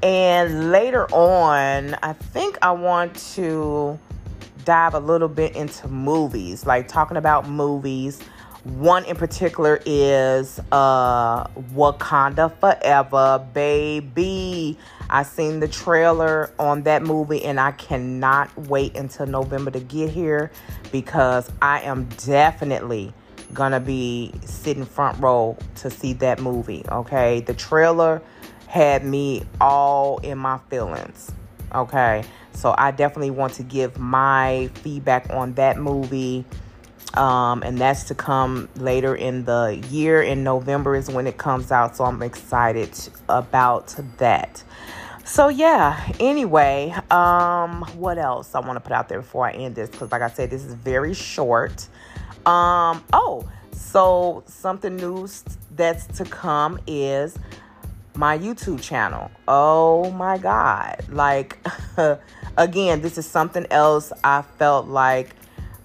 and 0.04 0.70
later 0.70 1.06
on, 1.14 1.96
I 2.04 2.12
think 2.12 2.58
I 2.62 2.72
want 2.72 3.16
to 3.36 3.98
dive 4.66 4.94
a 4.94 5.00
little 5.00 5.28
bit 5.28 5.56
into 5.56 5.88
movies, 5.88 6.66
like 6.66 6.88
talking 6.88 7.18
about 7.18 7.48
movies. 7.48 8.22
One 8.64 9.04
in 9.06 9.18
particular 9.18 9.82
is 9.86 10.60
uh, 10.72 11.48
Wakanda 11.48 12.58
Forever, 12.60 13.46
baby. 13.54 14.78
I 15.10 15.24
seen 15.24 15.60
the 15.60 15.68
trailer 15.68 16.50
on 16.58 16.84
that 16.84 17.04
movie 17.04 17.44
and 17.44 17.60
I 17.60 17.72
cannot 17.74 18.56
wait 18.58 18.96
until 18.96 19.28
November 19.28 19.70
to 19.72 19.82
get 19.82 20.12
here 20.12 20.50
because 20.92 21.52
I 21.62 21.82
am 21.82 22.06
definitely 22.26 23.14
gonna 23.54 23.80
be 23.80 24.32
sitting 24.46 24.86
front 24.86 25.22
row 25.22 25.58
to 25.76 25.90
see 25.90 26.14
that 26.14 26.40
movie. 26.40 26.86
Okay, 26.90 27.42
the 27.42 27.54
trailer 27.54 28.22
had 28.68 29.06
me 29.06 29.44
all 29.62 30.20
in 30.20 30.38
my 30.38 30.58
feelings. 30.70 31.32
Okay, 31.76 32.24
so 32.54 32.74
I 32.78 32.92
definitely 32.92 33.32
want 33.32 33.54
to 33.56 33.64
give 33.64 33.98
my 33.98 34.70
feedback 34.76 35.28
on 35.30 35.54
that 35.54 35.78
movie. 35.78 36.46
Um, 37.16 37.62
and 37.62 37.78
that's 37.78 38.06
to 38.06 38.16
come 38.16 38.70
later 38.76 39.16
in 39.16 39.46
the 39.46 39.84
year. 39.90 40.22
In 40.22 40.44
November 40.44 40.96
is 40.96 41.10
when 41.10 41.28
it 41.28 41.38
comes 41.38 41.72
out, 41.72 41.96
so 41.96 42.06
I'm 42.06 42.24
excited 42.24 42.98
about 43.30 43.96
that. 44.18 44.64
So 45.26 45.48
yeah, 45.48 46.12
anyway, 46.20 46.94
um, 47.10 47.84
what 47.96 48.18
else 48.18 48.56
I 48.56 48.60
want 48.60 48.76
to 48.76 48.82
put 48.82 48.92
out 48.92 49.10
there 49.10 49.22
before 49.22 49.48
I 49.48 49.52
end 49.52 49.76
this? 49.76 49.90
Because 49.90 50.12
like 50.12 50.22
I 50.22 50.30
said, 50.30 50.50
this 50.50 50.64
is 50.64 50.74
very 50.74 51.14
short. 51.14 51.88
Um, 52.46 53.04
oh, 53.14 53.50
so 53.72 54.44
something 54.48 54.96
new 54.98 55.28
that's 55.76 56.08
to 56.18 56.26
come 56.26 56.80
is 56.88 57.38
my 58.16 58.38
YouTube 58.38 58.82
channel. 58.82 59.32
Oh 59.48 60.12
my 60.12 60.38
God. 60.38 61.06
Like, 61.10 61.58
again, 62.58 63.02
this 63.02 63.18
is 63.18 63.26
something 63.26 63.66
else 63.70 64.12
I 64.24 64.42
felt 64.42 64.88
like 64.88 65.36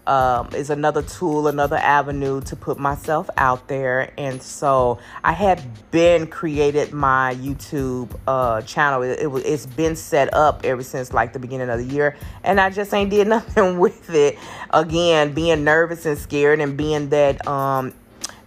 um, 0.08 0.48
is 0.54 0.70
another 0.70 1.02
tool, 1.02 1.48
another 1.48 1.76
avenue 1.76 2.40
to 2.40 2.56
put 2.56 2.78
myself 2.78 3.28
out 3.37 3.68
there. 3.68 4.10
And 4.16 4.42
so 4.42 4.98
I 5.22 5.32
had 5.32 5.62
been 5.90 6.26
created 6.26 6.94
my 6.94 7.34
YouTube 7.38 8.18
uh, 8.26 8.62
channel. 8.62 9.02
It, 9.02 9.20
it, 9.20 9.28
it's 9.44 9.66
been 9.66 9.96
set 9.96 10.32
up 10.32 10.62
ever 10.64 10.82
since 10.82 11.12
like 11.12 11.34
the 11.34 11.38
beginning 11.38 11.68
of 11.68 11.78
the 11.78 11.94
year, 11.94 12.16
and 12.42 12.58
I 12.58 12.70
just 12.70 12.92
ain't 12.94 13.10
did 13.10 13.28
nothing 13.28 13.78
with 13.78 14.08
it. 14.10 14.38
Again, 14.70 15.34
being 15.34 15.62
nervous 15.62 16.06
and 16.06 16.16
scared, 16.16 16.60
and 16.60 16.76
being 16.76 17.10
that 17.10 17.46
um, 17.46 17.92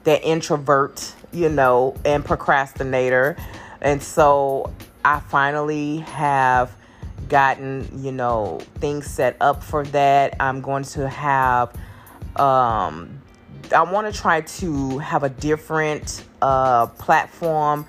that 0.03 0.23
introvert, 0.23 1.13
you 1.31 1.47
know, 1.47 1.95
and 2.03 2.25
procrastinator. 2.25 3.37
And 3.81 4.01
so 4.01 4.73
I 5.05 5.19
finally 5.19 5.97
have 5.97 6.75
gotten, 7.31 7.89
you 8.03 8.11
know, 8.11 8.59
things 8.75 9.07
set 9.07 9.37
up 9.39 9.63
for 9.63 9.85
that. 9.85 10.35
I'm 10.39 10.59
going 10.59 10.83
to 10.83 11.07
have 11.07 11.73
um 12.35 13.21
I 13.73 13.83
want 13.83 14.13
to 14.13 14.21
try 14.21 14.41
to 14.41 14.97
have 14.99 15.23
a 15.23 15.29
different 15.29 16.25
uh 16.41 16.87
platform 16.87 17.87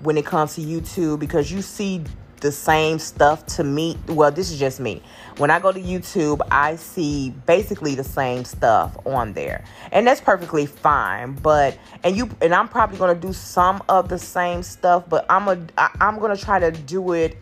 when 0.00 0.18
it 0.18 0.26
comes 0.26 0.56
to 0.56 0.60
YouTube 0.60 1.20
because 1.20 1.50
you 1.50 1.62
see 1.62 2.04
the 2.42 2.52
same 2.52 2.98
stuff 2.98 3.46
to 3.46 3.64
me. 3.64 3.96
Well, 4.08 4.30
this 4.30 4.50
is 4.50 4.58
just 4.58 4.78
me. 4.78 5.00
When 5.38 5.50
I 5.50 5.58
go 5.58 5.72
to 5.72 5.80
YouTube, 5.80 6.40
I 6.50 6.76
see 6.76 7.30
basically 7.46 7.94
the 7.94 8.04
same 8.04 8.44
stuff 8.44 8.94
on 9.06 9.32
there. 9.32 9.64
And 9.90 10.06
that's 10.06 10.20
perfectly 10.20 10.66
fine, 10.66 11.32
but 11.32 11.78
and 12.04 12.14
you 12.14 12.28
and 12.42 12.52
I'm 12.54 12.68
probably 12.68 12.98
going 12.98 13.14
to 13.18 13.26
do 13.26 13.32
some 13.32 13.82
of 13.88 14.10
the 14.10 14.18
same 14.18 14.62
stuff, 14.62 15.08
but 15.08 15.24
I'm 15.30 15.48
a 15.48 15.58
I, 15.78 15.96
I'm 15.98 16.18
going 16.18 16.36
to 16.36 16.42
try 16.42 16.58
to 16.58 16.70
do 16.70 17.12
it 17.12 17.38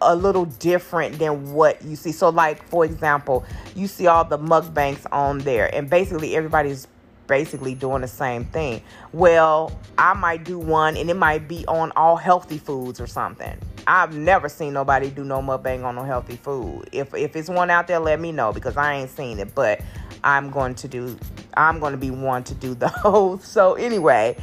a 0.00 0.14
little 0.14 0.44
different 0.44 1.18
than 1.18 1.52
what 1.52 1.82
you 1.82 1.96
see. 1.96 2.12
So, 2.12 2.28
like 2.28 2.62
for 2.64 2.84
example, 2.84 3.44
you 3.74 3.86
see 3.86 4.06
all 4.06 4.24
the 4.24 4.38
mukbangs 4.38 5.06
on 5.12 5.38
there, 5.38 5.72
and 5.74 5.88
basically 5.88 6.36
everybody's 6.36 6.86
basically 7.28 7.74
doing 7.74 8.00
the 8.00 8.08
same 8.08 8.44
thing. 8.46 8.82
Well, 9.12 9.78
I 9.98 10.14
might 10.14 10.44
do 10.44 10.58
one, 10.58 10.96
and 10.96 11.08
it 11.08 11.16
might 11.16 11.46
be 11.46 11.64
on 11.66 11.92
all 11.94 12.16
healthy 12.16 12.58
foods 12.58 13.00
or 13.00 13.06
something. 13.06 13.56
I've 13.86 14.16
never 14.16 14.48
seen 14.48 14.72
nobody 14.72 15.10
do 15.10 15.24
no 15.24 15.40
mukbang 15.40 15.84
on 15.84 15.94
no 15.94 16.04
healthy 16.04 16.36
food. 16.36 16.88
If 16.92 17.14
if 17.14 17.36
it's 17.36 17.48
one 17.48 17.70
out 17.70 17.86
there, 17.86 18.00
let 18.00 18.20
me 18.20 18.32
know 18.32 18.52
because 18.52 18.76
I 18.76 18.94
ain't 18.94 19.10
seen 19.10 19.38
it. 19.38 19.54
But 19.54 19.80
I'm 20.24 20.50
going 20.50 20.74
to 20.76 20.88
do. 20.88 21.16
I'm 21.54 21.78
going 21.78 21.92
to 21.92 21.98
be 21.98 22.10
one 22.10 22.42
to 22.44 22.54
do 22.54 22.74
those. 23.04 23.44
So 23.44 23.74
anyway. 23.74 24.36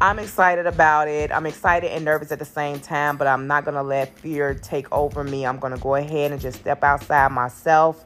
I'm 0.00 0.18
excited 0.18 0.66
about 0.66 1.08
it. 1.08 1.30
I'm 1.30 1.46
excited 1.46 1.92
and 1.92 2.04
nervous 2.04 2.32
at 2.32 2.38
the 2.38 2.44
same 2.44 2.80
time, 2.80 3.16
but 3.16 3.26
I'm 3.26 3.46
not 3.46 3.64
going 3.64 3.76
to 3.76 3.82
let 3.82 4.18
fear 4.18 4.54
take 4.54 4.90
over 4.92 5.22
me. 5.22 5.46
I'm 5.46 5.58
going 5.58 5.72
to 5.74 5.80
go 5.80 5.94
ahead 5.94 6.32
and 6.32 6.40
just 6.40 6.58
step 6.60 6.82
outside 6.82 7.30
myself 7.30 8.04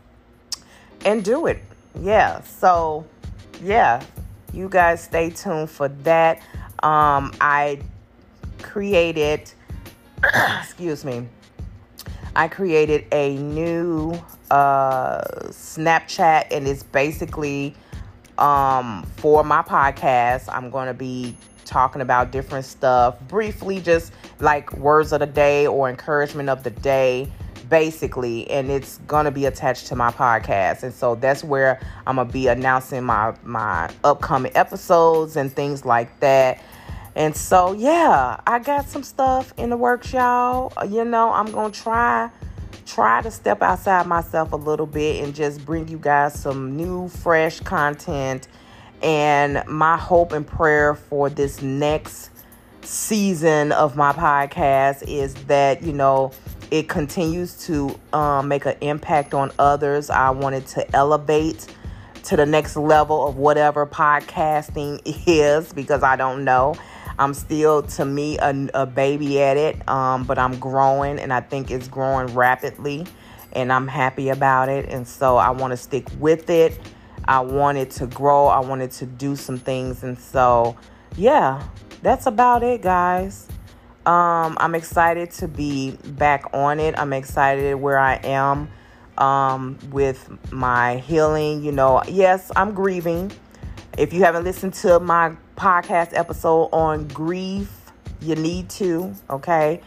and 1.04 1.24
do 1.24 1.46
it. 1.46 1.62
Yeah. 2.00 2.42
So, 2.42 3.06
yeah, 3.62 4.02
you 4.52 4.68
guys 4.68 5.02
stay 5.02 5.30
tuned 5.30 5.70
for 5.70 5.88
that. 5.88 6.38
Um, 6.82 7.32
I 7.40 7.80
created, 8.62 9.50
excuse 10.60 11.04
me, 11.04 11.26
I 12.36 12.48
created 12.48 13.06
a 13.12 13.36
new 13.36 14.12
uh, 14.50 15.22
Snapchat, 15.48 16.48
and 16.52 16.68
it's 16.68 16.82
basically 16.82 17.74
um, 18.36 19.04
for 19.16 19.42
my 19.42 19.62
podcast. 19.62 20.44
I'm 20.48 20.70
going 20.70 20.86
to 20.86 20.94
be 20.94 21.36
talking 21.68 22.00
about 22.00 22.32
different 22.32 22.64
stuff 22.64 23.20
briefly, 23.28 23.80
just 23.80 24.12
like 24.40 24.72
words 24.76 25.12
of 25.12 25.20
the 25.20 25.26
day 25.26 25.66
or 25.66 25.88
encouragement 25.88 26.48
of 26.48 26.64
the 26.64 26.70
day, 26.70 27.30
basically. 27.68 28.50
And 28.50 28.70
it's 28.70 28.98
gonna 29.06 29.30
be 29.30 29.46
attached 29.46 29.86
to 29.88 29.96
my 29.96 30.10
podcast, 30.10 30.82
and 30.82 30.92
so 30.92 31.14
that's 31.14 31.44
where 31.44 31.80
I'm 32.06 32.16
gonna 32.16 32.30
be 32.30 32.48
announcing 32.48 33.04
my 33.04 33.34
my 33.44 33.90
upcoming 34.02 34.52
episodes 34.56 35.36
and 35.36 35.52
things 35.52 35.84
like 35.84 36.18
that. 36.20 36.60
And 37.14 37.36
so, 37.36 37.72
yeah, 37.72 38.40
I 38.46 38.60
got 38.60 38.88
some 38.88 39.02
stuff 39.02 39.52
in 39.56 39.70
the 39.70 39.76
works, 39.76 40.12
y'all. 40.12 40.72
You 40.86 41.04
know, 41.04 41.32
I'm 41.32 41.50
gonna 41.50 41.72
try 41.72 42.30
try 42.86 43.20
to 43.20 43.30
step 43.30 43.60
outside 43.62 44.06
myself 44.06 44.52
a 44.52 44.56
little 44.56 44.86
bit 44.86 45.22
and 45.22 45.34
just 45.34 45.64
bring 45.66 45.86
you 45.88 45.98
guys 45.98 46.40
some 46.40 46.76
new, 46.76 47.08
fresh 47.08 47.60
content. 47.60 48.48
And 49.02 49.62
my 49.66 49.96
hope 49.96 50.32
and 50.32 50.46
prayer 50.46 50.94
for 50.94 51.30
this 51.30 51.62
next 51.62 52.30
season 52.82 53.72
of 53.72 53.96
my 53.96 54.12
podcast 54.12 55.04
is 55.06 55.34
that, 55.46 55.82
you 55.82 55.92
know, 55.92 56.32
it 56.70 56.88
continues 56.88 57.66
to 57.66 57.98
um, 58.12 58.48
make 58.48 58.66
an 58.66 58.76
impact 58.80 59.34
on 59.34 59.50
others. 59.58 60.10
I 60.10 60.30
wanted 60.30 60.66
to 60.68 60.96
elevate 60.96 61.66
to 62.24 62.36
the 62.36 62.46
next 62.46 62.76
level 62.76 63.26
of 63.26 63.36
whatever 63.36 63.86
podcasting 63.86 65.00
is 65.26 65.72
because 65.72 66.02
I 66.02 66.16
don't 66.16 66.44
know. 66.44 66.74
I'm 67.18 67.34
still, 67.34 67.82
to 67.82 68.04
me, 68.04 68.38
a, 68.38 68.68
a 68.74 68.86
baby 68.86 69.40
at 69.42 69.56
it, 69.56 69.88
um, 69.88 70.24
but 70.24 70.38
I'm 70.38 70.58
growing 70.58 71.18
and 71.18 71.32
I 71.32 71.40
think 71.40 71.70
it's 71.70 71.88
growing 71.88 72.32
rapidly 72.34 73.06
and 73.52 73.72
I'm 73.72 73.88
happy 73.88 74.28
about 74.28 74.68
it. 74.68 74.88
And 74.88 75.06
so 75.06 75.36
I 75.36 75.50
want 75.50 75.72
to 75.72 75.76
stick 75.76 76.06
with 76.18 76.48
it. 76.50 76.78
I 77.28 77.40
wanted 77.40 77.90
to 77.92 78.06
grow, 78.06 78.46
I 78.46 78.60
wanted 78.60 78.90
to 78.92 79.06
do 79.06 79.36
some 79.36 79.58
things. 79.58 80.02
And 80.02 80.18
so, 80.18 80.76
yeah, 81.14 81.62
that's 82.02 82.26
about 82.26 82.62
it, 82.62 82.80
guys. 82.80 83.46
Um, 84.06 84.56
I'm 84.58 84.74
excited 84.74 85.30
to 85.32 85.46
be 85.46 85.90
back 85.90 86.46
on 86.54 86.80
it. 86.80 86.98
I'm 86.98 87.12
excited 87.12 87.74
where 87.74 87.98
I 87.98 88.14
am 88.24 88.70
um, 89.18 89.78
with 89.90 90.30
my 90.50 90.96
healing. 90.96 91.62
You 91.62 91.72
know, 91.72 92.02
yes, 92.08 92.50
I'm 92.56 92.72
grieving. 92.72 93.30
If 93.98 94.14
you 94.14 94.22
haven't 94.22 94.44
listened 94.44 94.72
to 94.74 94.98
my 94.98 95.36
podcast 95.56 96.16
episode 96.16 96.70
on 96.72 97.08
grief, 97.08 97.92
you 98.22 98.36
need 98.36 98.70
to, 98.70 99.14
okay? 99.28 99.82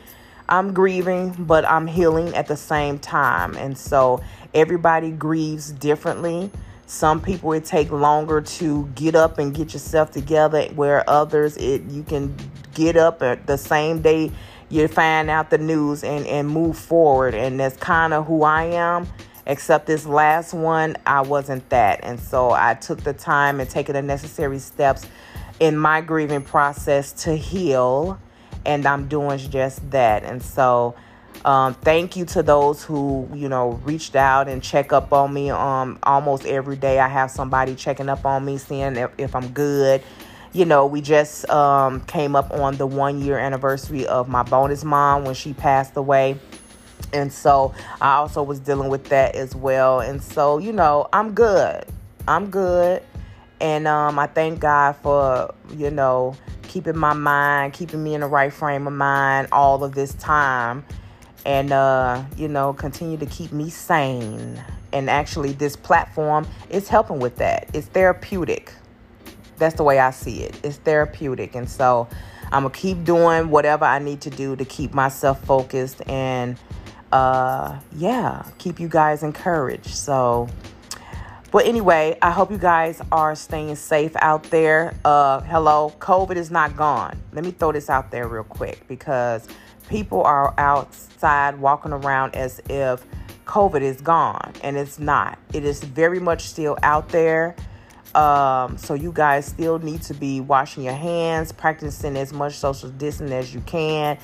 I'm 0.48 0.74
grieving, 0.74 1.32
but 1.40 1.66
I'm 1.66 1.88
healing 1.88 2.36
at 2.36 2.46
the 2.46 2.58
same 2.58 3.00
time. 3.00 3.56
And 3.56 3.76
so 3.76 4.22
everybody 4.54 5.10
grieves 5.10 5.72
differently. 5.72 6.52
Some 6.92 7.22
people 7.22 7.54
it 7.54 7.64
take 7.64 7.90
longer 7.90 8.42
to 8.42 8.86
get 8.96 9.16
up 9.16 9.40
and 9.40 9.56
get 9.56 9.72
yourself 9.72 10.12
together, 10.12 10.64
where 10.76 11.10
others 11.10 11.56
it 11.56 11.84
you 11.84 12.04
can 12.04 12.36
get 12.74 12.98
up 12.98 13.24
at 13.24 13.48
the 13.48 13.58
same 13.58 14.02
day 14.02 14.30
you 14.68 14.90
find 14.90 15.30
out 15.30 15.50
the 15.50 15.58
news 15.58 16.04
and, 16.04 16.28
and 16.28 16.50
move 16.50 16.78
forward. 16.78 17.34
And 17.34 17.58
that's 17.58 17.78
kind 17.78 18.14
of 18.14 18.28
who 18.28 18.44
I 18.44 18.64
am. 18.64 19.08
Except 19.46 19.86
this 19.86 20.06
last 20.06 20.54
one, 20.54 20.98
I 21.08 21.22
wasn't 21.22 21.70
that. 21.70 22.02
And 22.04 22.20
so 22.20 22.52
I 22.52 22.74
took 22.74 23.02
the 23.02 23.14
time 23.14 23.62
and 23.62 23.70
taken 23.70 23.94
the 23.94 24.02
necessary 24.02 24.60
steps 24.60 25.08
in 25.62 25.78
my 25.78 26.02
grieving 26.02 26.44
process 26.44 27.14
to 27.24 27.38
heal. 27.38 28.20
And 28.66 28.86
I'm 28.86 29.08
doing 29.08 29.38
just 29.38 29.92
that. 29.92 30.24
And 30.24 30.44
so 30.44 30.96
um, 31.46 31.74
thank 31.76 32.16
you 32.16 32.26
to 32.26 32.44
those 32.44 32.84
who, 32.84 33.28
you 33.34 33.50
know, 33.50 33.72
reached 33.84 34.16
out 34.16 34.48
and 34.48 34.62
check 34.62 34.94
up 34.94 35.12
on 35.12 35.34
me. 35.34 35.50
Um, 35.50 35.98
almost 36.04 36.46
every 36.46 36.76
day 36.76 37.00
I 37.00 37.08
have 37.08 37.32
somebody 37.32 37.76
checking 37.76 38.10
up 38.10 38.26
on 38.26 38.46
me, 38.46 38.58
seeing 38.58 38.96
if, 38.96 39.12
if 39.18 39.36
I'm 39.36 39.50
good. 39.50 40.04
You 40.54 40.66
know, 40.66 40.86
we 40.86 41.02
just 41.02 41.50
um, 41.50 42.02
came 42.02 42.36
up 42.36 42.52
on 42.52 42.78
the 42.78 42.86
one 42.86 43.22
year 43.22 43.40
anniversary 43.40 44.06
of 44.06 44.28
my 44.28 44.44
bonus 44.44 44.84
mom 44.84 45.26
when 45.26 45.34
she 45.34 45.54
passed 45.54 45.96
away. 45.96 46.38
And 47.14 47.32
so 47.32 47.74
I 48.00 48.16
also 48.16 48.44
was 48.44 48.60
dealing 48.60 48.90
with 48.90 49.06
that 49.06 49.36
as 49.36 49.56
well. 49.56 50.00
And 50.00 50.22
so, 50.22 50.58
you 50.58 50.72
know, 50.72 51.08
I'm 51.12 51.34
good. 51.34 51.86
I'm 52.28 52.50
good. 52.50 53.02
And 53.60 53.88
um, 53.88 54.20
I 54.20 54.28
thank 54.28 54.60
God 54.60 54.96
for, 54.98 55.54
you 55.76 55.90
know, 55.90 56.36
keeping 56.64 56.98
my 56.98 57.14
mind, 57.14 57.74
keeping 57.74 58.04
me 58.04 58.14
in 58.14 58.22
the 58.22 58.28
right 58.28 58.52
frame 58.52 58.88
of 58.88 58.94
mind 58.94 59.48
all 59.52 59.84
of 59.84 59.94
this 59.94 60.14
time. 60.16 60.86
And, 61.46 61.72
uh, 61.72 62.24
you 62.38 62.48
know, 62.48 62.74
continue 62.74 63.18
to 63.18 63.26
keep 63.26 63.52
me 63.52 63.70
sane. 63.70 64.64
And 64.94 65.10
actually, 65.10 65.54
this 65.54 65.76
platform 65.76 66.48
is 66.70 66.88
helping 66.88 67.20
with 67.20 67.38
that. 67.38 67.70
It's 67.74 67.88
therapeutic. 67.88 68.74
That's 69.58 69.76
the 69.76 69.84
way 69.84 70.00
I 70.00 70.12
see 70.12 70.44
it. 70.44 70.60
It's 70.64 70.78
therapeutic. 70.78 71.56
And 71.56 71.70
so 71.70 72.08
I'm 72.52 72.64
to 72.64 72.70
keep 72.70 73.04
doing 73.04 73.50
whatever 73.50 73.86
I 73.86 74.00
need 74.00 74.22
to 74.22 74.30
do 74.30 74.56
to 74.56 74.66
keep 74.66 74.94
myself 74.94 75.44
focused 75.46 76.02
and 76.08 76.58
uh, 77.12 77.80
yeah, 77.96 78.46
keep 78.58 78.80
you 78.80 78.88
guys 78.88 79.24
encouraged. 79.24 79.90
So, 79.90 80.50
but 81.52 81.66
anyway, 81.66 82.18
I 82.22 82.32
hope 82.32 82.52
you 82.52 82.58
guys 82.58 83.02
are 83.12 83.36
staying 83.36 83.76
safe 83.76 84.14
out 84.18 84.44
there. 84.44 84.96
Uh, 85.04 85.42
hello, 85.42 85.94
COVID 86.00 86.36
is 86.36 86.52
not 86.52 86.76
gone. 86.76 87.22
Let 87.34 87.44
me 87.44 87.52
throw 87.52 87.72
this 87.72 87.90
out 87.90 88.12
there 88.12 88.28
real 88.28 88.44
quick 88.44 88.88
because 88.88 89.48
people 89.90 90.24
are 90.24 90.54
outside 90.58 91.60
walking 91.60 91.92
around 91.92 92.36
as 92.36 92.62
if 92.70 93.06
COVID 93.46 93.82
is 93.82 94.02
gone, 94.02 94.54
and 94.64 94.78
it's 94.78 95.00
not. 95.00 95.38
It 95.54 95.66
is 95.66 95.84
very 95.84 96.20
much 96.20 96.44
still 96.44 96.78
out 96.84 97.10
there. 97.10 97.56
Um, 98.16 98.78
so 98.78 98.94
you 98.94 99.12
guys 99.12 99.46
still 99.46 99.80
need 99.80 100.02
to 100.04 100.14
be 100.14 100.42
washing 100.42 100.84
your 100.84 100.94
hands, 100.94 101.52
practicing 101.52 102.18
as 102.18 102.34
much 102.34 102.56
social 102.58 102.90
distancing 102.90 103.38
as 103.38 103.54
you 103.54 103.62
can. 103.62 104.18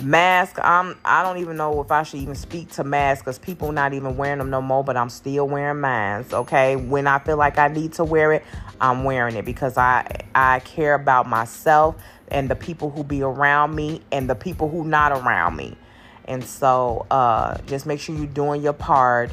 Mask, 0.00 0.58
I'm 0.60 0.98
I 1.04 1.22
don't 1.22 1.38
even 1.38 1.56
know 1.56 1.80
if 1.80 1.92
I 1.92 2.02
should 2.02 2.20
even 2.20 2.34
speak 2.34 2.70
to 2.72 2.84
masks 2.84 3.22
because 3.22 3.38
people 3.38 3.70
not 3.72 3.92
even 3.94 4.16
wearing 4.16 4.38
them 4.38 4.50
no 4.50 4.60
more, 4.60 4.82
but 4.82 4.96
I'm 4.96 5.10
still 5.10 5.46
wearing 5.46 5.80
masks. 5.80 6.32
Okay. 6.32 6.76
When 6.76 7.06
I 7.06 7.18
feel 7.20 7.36
like 7.36 7.58
I 7.58 7.68
need 7.68 7.92
to 7.94 8.04
wear 8.04 8.32
it, 8.32 8.44
I'm 8.80 9.04
wearing 9.04 9.36
it 9.36 9.44
because 9.44 9.76
I 9.76 10.06
I 10.34 10.60
care 10.60 10.94
about 10.94 11.28
myself 11.28 11.96
and 12.28 12.48
the 12.50 12.56
people 12.56 12.90
who 12.90 13.04
be 13.04 13.22
around 13.22 13.74
me 13.76 14.00
and 14.10 14.28
the 14.28 14.34
people 14.34 14.68
who 14.68 14.84
not 14.84 15.12
around 15.12 15.56
me. 15.56 15.76
And 16.24 16.42
so 16.42 17.06
uh 17.10 17.58
just 17.66 17.86
make 17.86 18.00
sure 18.00 18.16
you're 18.16 18.26
doing 18.26 18.62
your 18.62 18.72
part. 18.72 19.30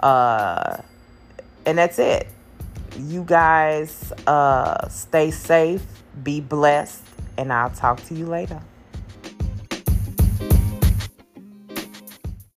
Uh 0.00 0.78
and 1.64 1.78
that's 1.78 1.98
it. 1.98 2.26
You 2.98 3.22
guys 3.24 4.12
uh 4.26 4.88
stay 4.88 5.30
safe, 5.30 5.82
be 6.22 6.40
blessed, 6.40 7.02
and 7.38 7.52
I'll 7.52 7.70
talk 7.70 8.02
to 8.04 8.14
you 8.14 8.26
later. 8.26 8.60